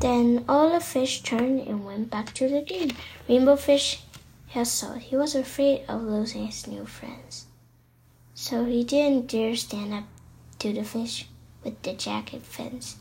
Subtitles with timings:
[0.00, 2.90] Then all the fish turned and went back to the game.
[3.28, 4.02] Rainbow Fish
[4.50, 4.98] hustled.
[4.98, 7.46] He was afraid of losing his new friends.
[8.34, 10.04] So he didn't dare stand up
[10.58, 11.26] to the fish
[11.64, 12.96] with the jagged fins.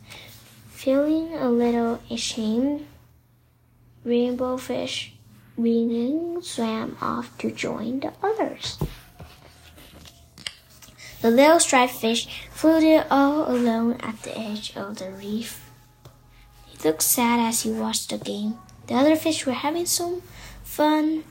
[0.69, 2.85] Feeling a little ashamed,
[4.03, 5.13] Rainbow Fish
[5.57, 8.77] Ringing swam off to join the others.
[11.21, 15.69] The little striped fish floated all alone at the edge of the reef.
[16.67, 18.59] He looked sad as he watched the game.
[18.87, 20.21] The other fish were having some
[20.63, 21.23] fun,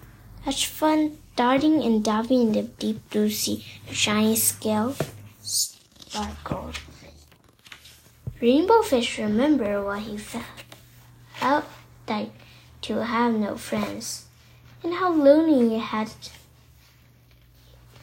[0.44, 3.64] such fun darting and diving in the deep blue sea.
[3.88, 4.96] The shiny scale
[5.40, 6.78] sparkled.
[8.40, 10.44] Rainbow Fish remembered what he felt.
[11.40, 11.64] Out
[12.08, 12.32] like
[12.84, 14.26] to have no friends,
[14.82, 16.10] and how lonely it had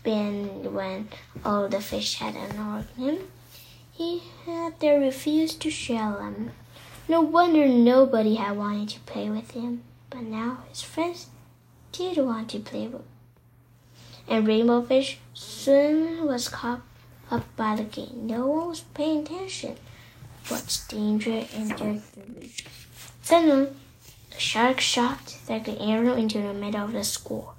[0.03, 1.07] been when
[1.45, 3.19] all the fish had ignored him.
[3.91, 6.51] He had they refused to share them.
[7.07, 11.27] No wonder nobody had wanted to play with him, but now his friends
[11.91, 13.01] did want to play with.
[13.01, 13.07] Him.
[14.27, 16.81] And Rainbow Fish soon was caught
[17.29, 18.25] up by the game.
[18.25, 19.75] No one was paying attention.
[20.47, 22.01] What's danger in the
[23.21, 23.69] Suddenly,
[24.31, 27.55] the shark shot like an arrow into the middle of the school.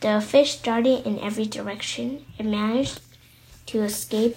[0.00, 3.00] The fish darted in every direction and managed
[3.66, 4.36] to escape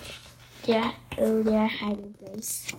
[0.64, 2.72] their, their hiding place.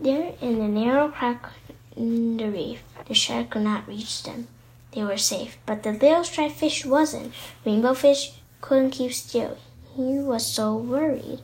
[0.00, 1.50] There, in the narrow crack
[1.96, 4.48] in the reef, the shark could not reach them.
[4.92, 7.34] They were safe, but the little striped fish wasn't.
[7.64, 8.32] Rainbow Fish
[8.62, 9.58] couldn't keep still.
[9.94, 11.40] He was so worried.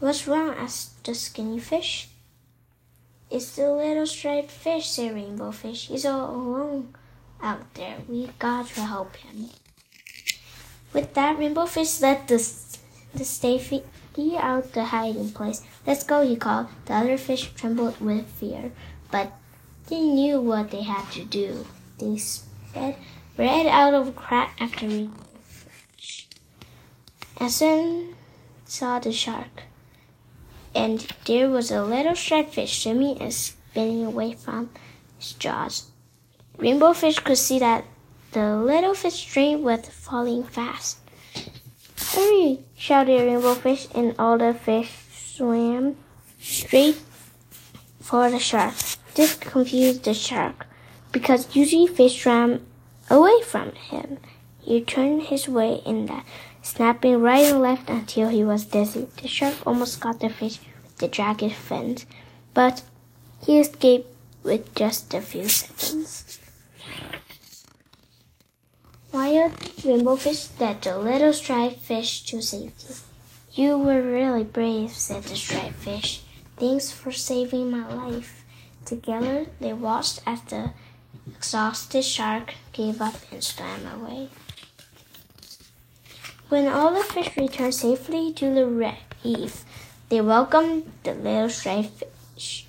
[0.00, 0.54] What's wrong?
[0.58, 2.08] asked the skinny fish.
[3.34, 5.88] It's the little striped fish, said Rainbow Fish.
[5.88, 6.94] He's all alone
[7.42, 7.96] out there.
[8.06, 9.50] We got to help him.
[10.92, 12.36] With that, Rainbow Fish led the,
[13.12, 13.58] the stay
[14.38, 15.62] out the hiding place.
[15.84, 16.68] Let's go, he called.
[16.84, 18.70] The other fish trembled with fear,
[19.10, 19.32] but
[19.88, 21.66] they knew what they had to do.
[21.98, 22.94] They sped
[23.36, 26.28] right out of crack after Rainbow Fish.
[27.40, 28.14] And soon
[28.64, 29.64] saw the shark
[30.74, 34.70] and there was a little striped fish swimming and spinning away from
[35.18, 35.90] his jaws.
[36.58, 37.84] Rainbow Fish could see that
[38.32, 40.98] the little fish stream was falling fast.
[42.14, 42.60] Hurry!
[42.76, 45.96] shouted Rainbow Fish, and all the fish swam
[46.40, 46.96] straight
[48.00, 48.74] for the shark.
[49.14, 50.66] This confused the shark
[51.12, 52.66] because usually fish swam
[53.08, 54.18] away from him.
[54.60, 56.24] He turned his way in that
[56.62, 59.08] snapping right and left until he was dizzy.
[59.20, 60.58] The shark almost got the fish
[60.98, 62.06] the jagged fins,
[62.52, 62.82] but
[63.44, 64.08] he escaped
[64.42, 66.38] with just a few seconds.
[69.12, 69.52] Wild
[69.84, 72.94] rainbow fish led the little striped fish to safety.
[73.52, 76.22] You were really brave, said the striped fish.
[76.56, 78.44] Thanks for saving my life.
[78.84, 80.72] Together they watched as the
[81.28, 84.28] exhausted shark gave up and swam away.
[86.48, 89.64] When all the fish returned safely to the reef,
[90.08, 92.04] they welcomed the little striped
[92.34, 92.66] fish.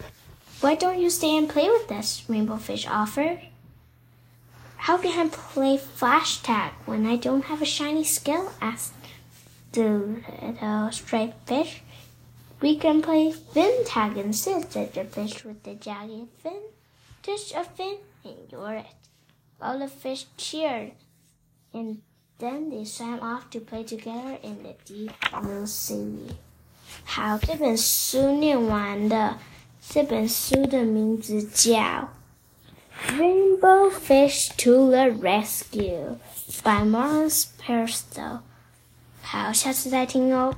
[0.62, 2.24] Why don't you stay and play with us?
[2.28, 3.40] Rainbow Fish offered.
[4.78, 8.52] How can I play flash tag when I don't have a shiny skill?
[8.62, 8.94] asked
[9.72, 11.82] the little striped fish.
[12.62, 16.62] We can play fin tag instead, said the fish with the jagged fin.
[17.22, 18.86] Touch a fin and you're it.
[19.62, 20.92] All the fish cheered,
[21.74, 22.02] and
[22.40, 26.30] then they swam off to play together in the deep blue sea.
[27.04, 29.38] 好，这本书念完的。
[29.88, 31.76] 这本书的名字叫
[33.12, 36.18] 《Rainbow Fish to the Rescue》
[36.64, 38.40] by Morris p e r s t o。
[39.22, 40.56] 好，下次再听哦。